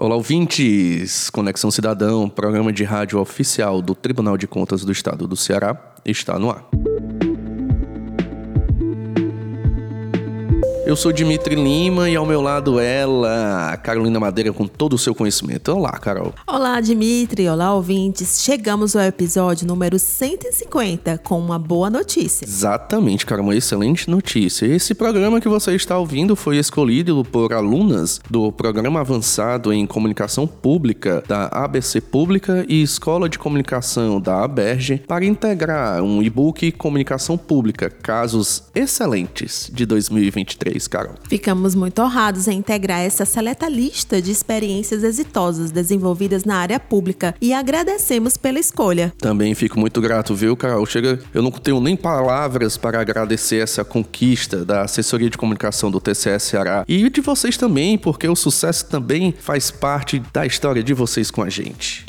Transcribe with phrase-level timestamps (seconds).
[0.00, 1.28] Olá, ouvintes!
[1.28, 6.38] Conexão Cidadão, programa de rádio oficial do Tribunal de Contas do Estado do Ceará, está
[6.38, 6.64] no ar.
[10.88, 15.14] Eu sou Dimitri Lima e ao meu lado ela, Carolina Madeira, com todo o seu
[15.14, 15.70] conhecimento.
[15.70, 16.32] Olá, Carol.
[16.46, 17.46] Olá, Dimitri.
[17.46, 18.40] Olá, ouvintes.
[18.40, 22.46] Chegamos ao episódio número 150 com uma boa notícia.
[22.46, 24.64] Exatamente, cara, uma excelente notícia.
[24.64, 30.46] Esse programa que você está ouvindo foi escolhido por alunas do Programa Avançado em Comunicação
[30.46, 37.36] Pública da ABC Pública e Escola de Comunicação da ABERGE para integrar um e-book Comunicação
[37.36, 41.14] Pública, casos excelentes de 2023 Carol.
[41.28, 47.34] Ficamos muito honrados em integrar essa seleta lista de experiências exitosas desenvolvidas na área pública
[47.40, 49.12] e agradecemos pela escolha.
[49.18, 50.84] Também fico muito grato, viu, Carol?
[50.86, 56.00] Chega, eu não tenho nem palavras para agradecer essa conquista da assessoria de comunicação do
[56.00, 60.94] TCS Ceará e de vocês também, porque o sucesso também faz parte da história de
[60.94, 62.07] vocês com a gente.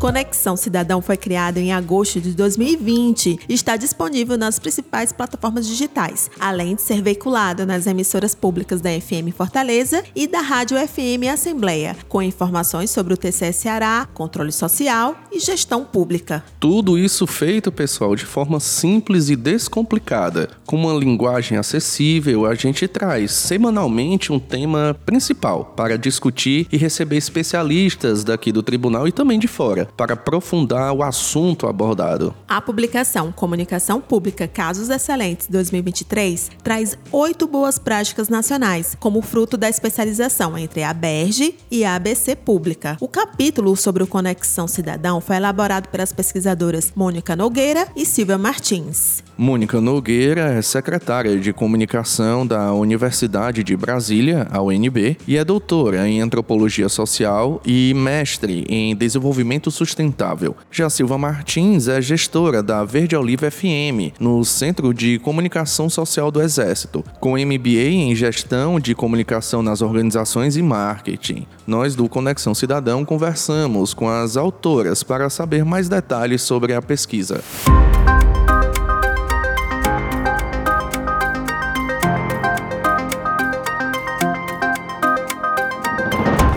[0.00, 6.30] Conexão Cidadão foi criado em agosto de 2020 e está disponível nas principais plataformas digitais,
[6.40, 11.94] além de ser veiculado nas emissoras públicas da FM Fortaleza e da Rádio FM Assembleia,
[12.08, 16.42] com informações sobre o TCS Ceará, controle social e gestão pública.
[16.58, 20.48] Tudo isso feito, pessoal, de forma simples e descomplicada.
[20.64, 27.18] Com uma linguagem acessível, a gente traz semanalmente um tema principal para discutir e receber
[27.18, 32.34] especialistas daqui do tribunal e também de fora para aprofundar o assunto abordado.
[32.48, 39.68] A publicação Comunicação Pública Casos Excelentes 2023 traz oito boas práticas nacionais, como fruto da
[39.68, 42.96] especialização entre a BERJ e a ABC Pública.
[43.00, 49.22] O capítulo sobre o Conexão Cidadão foi elaborado pelas pesquisadoras Mônica Nogueira e Silvia Martins.
[49.36, 56.06] Mônica Nogueira é secretária de comunicação da Universidade de Brasília, a UNB, e é doutora
[56.06, 60.54] em antropologia social e mestre em desenvolvimento sustentável.
[60.70, 66.42] Já Silva Martins é gestora da Verde Oliva FM, no Centro de Comunicação Social do
[66.42, 71.46] Exército, com MBA em gestão de comunicação nas organizações e marketing.
[71.66, 77.40] Nós do Conexão Cidadão conversamos com as autoras para saber mais detalhes sobre a pesquisa.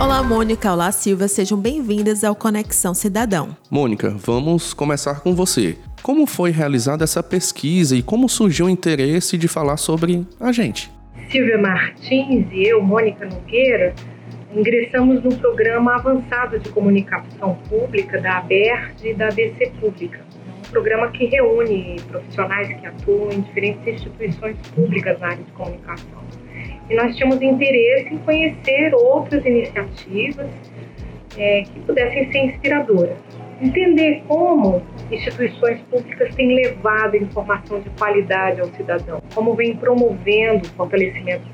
[0.03, 0.69] Olá, Mônica.
[0.69, 1.30] Olá, Silva.
[1.30, 3.56] Sejam bem-vindas ao Conexão Cidadão.
[3.72, 5.78] Mônica, vamos começar com você.
[6.02, 10.92] Como foi realizada essa pesquisa e como surgiu o interesse de falar sobre a gente?
[11.31, 13.96] Silvia Martins e eu, Mônica Nogueira,
[14.53, 20.19] ingressamos no programa avançado de comunicação pública da ABERT e da ABC Pública.
[20.68, 26.24] Um programa que reúne profissionais que atuam em diferentes instituições públicas na área de comunicação
[26.96, 30.48] nós tínhamos interesse em conhecer outras iniciativas
[31.38, 33.18] é, que pudessem ser inspiradoras.
[33.62, 34.81] Entender como
[35.12, 41.46] instituições públicas têm levado informação de qualidade ao cidadão, como vem promovendo o fortalecimento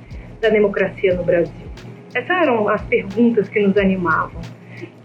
[0.41, 1.67] da democracia no Brasil.
[2.13, 4.41] Essas eram as perguntas que nos animavam.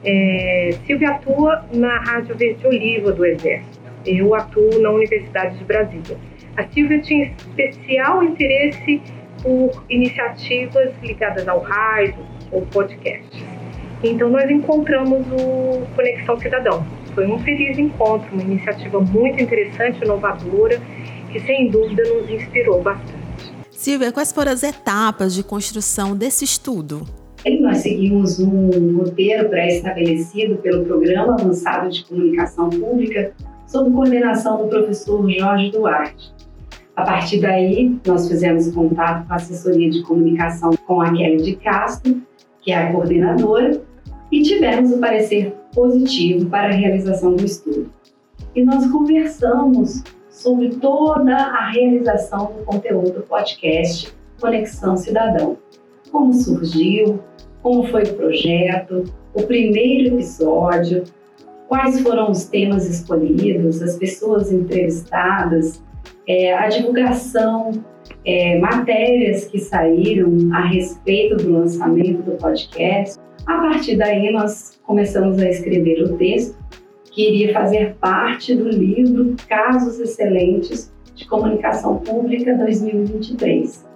[0.04, 3.84] É, Silvia atua na Rádio Verde Oliva do Exército.
[4.06, 6.16] Eu atuo na Universidade de Brasília.
[6.56, 9.02] A Silvia tinha especial interesse
[9.44, 12.16] por iniciativas ligadas ao rádio
[12.50, 13.44] ou podcast.
[14.02, 16.84] Então nós encontramos o Conexão Cidadão.
[17.14, 20.80] Foi um feliz encontro, uma iniciativa muito interessante, inovadora,
[21.30, 23.24] que sem dúvida nos inspirou bastante.
[23.70, 27.06] Silvia, quais foram as etapas de construção desse estudo?
[27.60, 33.32] Nós seguimos um roteiro pré-estabelecido pelo Programa Avançado de Comunicação Pública,
[33.66, 36.33] sob coordenação do professor Jorge Duarte.
[36.96, 41.56] A partir daí, nós fizemos contato com a assessoria de comunicação com a Kelly de
[41.56, 42.22] Castro,
[42.60, 43.82] que é a coordenadora,
[44.30, 47.90] e tivemos o parecer positivo para a realização do estudo.
[48.54, 55.56] E nós conversamos sobre toda a realização do conteúdo do podcast Conexão Cidadão.
[56.12, 57.20] Como surgiu,
[57.60, 59.04] como foi o projeto,
[59.34, 61.04] o primeiro episódio,
[61.66, 65.82] quais foram os temas escolhidos, as pessoas entrevistadas,
[66.26, 67.70] é, a divulgação,
[68.24, 73.20] é, matérias que saíram a respeito do lançamento do podcast.
[73.46, 76.56] A partir daí, nós começamos a escrever o texto
[77.10, 83.86] que iria fazer parte do livro Casos Excelentes de Comunicação Pública 2023.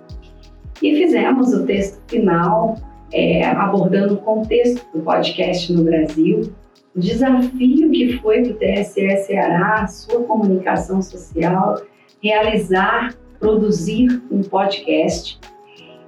[0.80, 2.76] E fizemos o texto final,
[3.12, 6.52] é, abordando o contexto do podcast no Brasil,
[6.94, 11.80] o desafio que foi para o TSE Ceará, sua comunicação social
[12.22, 15.38] realizar produzir um podcast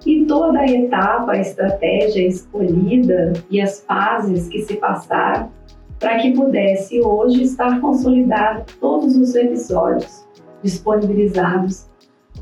[0.05, 5.51] e toda a etapa, a estratégia escolhida e as fases que se passaram
[5.99, 10.27] para que pudesse hoje estar consolidado todos os episódios
[10.62, 11.87] disponibilizados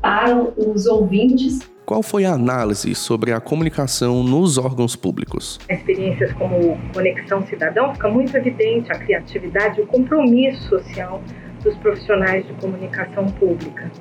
[0.01, 1.59] para os ouvintes.
[1.85, 5.59] Qual foi a análise sobre a comunicação nos órgãos públicos?
[5.69, 11.21] Experiências como Conexão Cidadão fica muito evidente a criatividade e o compromisso social
[11.63, 13.91] dos profissionais de comunicação pública.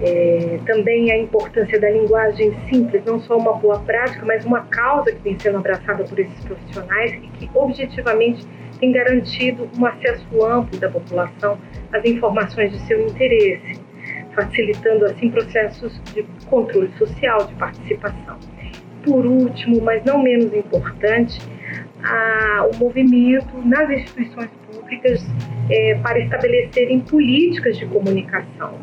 [0.00, 5.12] É, também a importância da linguagem simples, não só uma boa prática, mas uma causa
[5.12, 8.44] que vem sendo abraçada por esses profissionais e que objetivamente
[8.80, 11.56] tem garantido um acesso amplo da população
[11.92, 13.80] às informações de seu interesse,
[14.34, 18.38] facilitando assim processos de controle social, de participação.
[19.04, 21.38] Por último, mas não menos importante,
[22.02, 25.24] a, o movimento nas instituições públicas
[25.72, 28.78] é, para estabelecerem políticas de comunicação.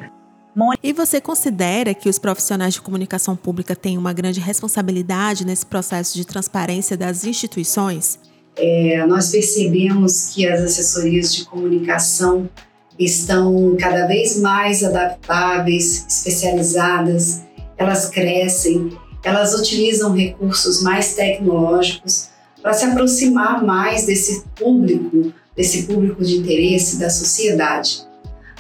[0.84, 6.16] E você considera que os profissionais de comunicação pública têm uma grande responsabilidade nesse processo
[6.16, 8.20] de transparência das instituições?
[8.58, 12.50] É, nós percebemos que as assessorias de comunicação
[12.98, 17.42] estão cada vez mais adaptáveis, especializadas,
[17.78, 22.30] elas crescem, elas utilizam recursos mais tecnológicos
[22.62, 28.08] para se aproximar mais desse público, desse público de interesse da sociedade.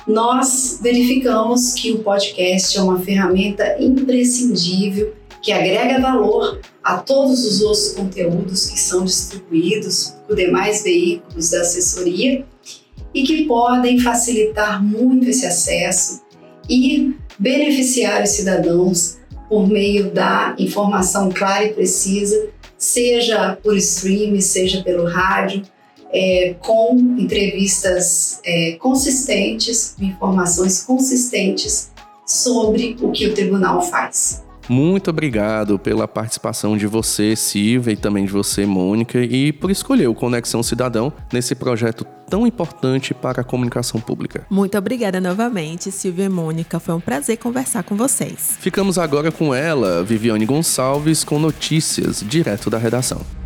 [0.05, 7.61] Nós verificamos que o podcast é uma ferramenta imprescindível que agrega valor a todos os
[7.61, 12.45] outros conteúdos que são distribuídos por demais veículos da assessoria
[13.13, 16.21] e que podem facilitar muito esse acesso
[16.69, 24.83] e beneficiar os cidadãos por meio da informação clara e precisa, seja por streaming, seja
[24.83, 25.63] pelo rádio,
[26.11, 31.91] é, com entrevistas é, consistentes, informações consistentes
[32.25, 34.43] sobre o que o tribunal faz.
[34.69, 40.07] Muito obrigado pela participação de você, Silvia, e também de você, Mônica, e por escolher
[40.07, 44.45] o Conexão Cidadão nesse projeto tão importante para a comunicação pública.
[44.47, 46.79] Muito obrigada novamente, Silvia e Mônica.
[46.79, 48.57] Foi um prazer conversar com vocês.
[48.59, 53.38] Ficamos agora com ela, Viviane Gonçalves, com notícias direto da redação.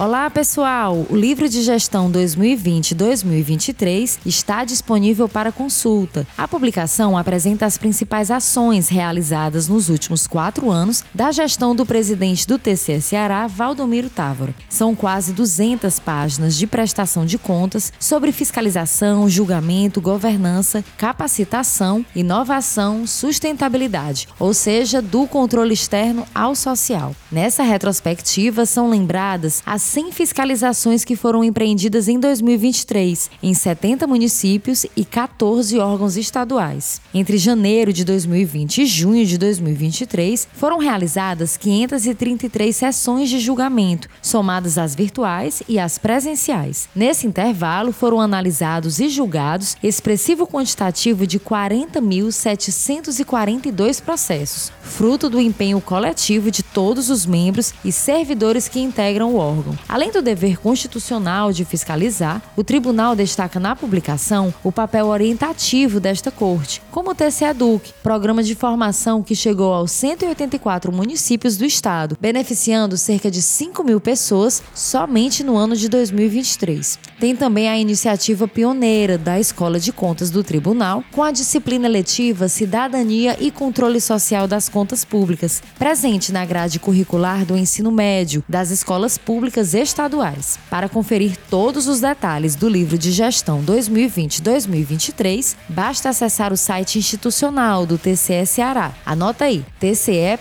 [0.00, 1.04] Olá, pessoal!
[1.10, 6.26] O livro de gestão 2020-2023 está disponível para consulta.
[6.38, 12.46] A publicação apresenta as principais ações realizadas nos últimos quatro anos da gestão do presidente
[12.46, 14.54] do TCE Ceará, Valdomiro Távora.
[14.70, 24.28] São quase 200 páginas de prestação de contas sobre fiscalização, julgamento, governança, capacitação, inovação, sustentabilidade,
[24.38, 27.14] ou seja, do controle externo ao social.
[27.30, 34.86] Nessa retrospectiva são lembradas as 100 fiscalizações que foram empreendidas em 2023 em 70 municípios
[34.96, 37.00] e 14 órgãos estaduais.
[37.12, 44.78] Entre janeiro de 2020 e junho de 2023, foram realizadas 533 sessões de julgamento, somadas
[44.78, 46.88] às virtuais e às presenciais.
[46.94, 56.48] Nesse intervalo, foram analisados e julgados expressivo quantitativo de 40.742 processos, fruto do empenho coletivo
[56.48, 59.79] de todos os membros e servidores que integram o órgão.
[59.88, 66.30] Além do dever constitucional de fiscalizar, o tribunal destaca na publicação o papel orientativo desta
[66.30, 72.96] corte, como o TCEDUC, programa de formação que chegou aos 184 municípios do estado, beneficiando
[72.96, 76.98] cerca de 5 mil pessoas somente no ano de 2023.
[77.18, 82.48] Tem também a iniciativa pioneira da Escola de Contas do Tribunal, com a disciplina letiva
[82.48, 88.70] Cidadania e Controle Social das Contas Públicas, presente na grade curricular do ensino médio das
[88.70, 90.58] escolas públicas estaduais.
[90.68, 97.86] Para conferir todos os detalhes do livro de gestão 2020-2023, basta acessar o site institucional
[97.86, 98.92] do TCE Ceará.
[99.04, 100.40] Anota aí, tce.ce.gov.br.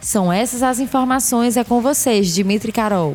[0.00, 3.14] São essas as informações, é com vocês, Dimitri Carol.